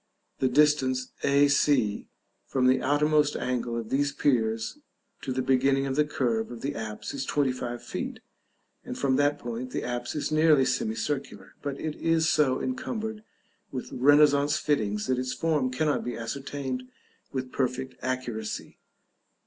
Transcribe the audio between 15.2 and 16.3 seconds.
form cannot be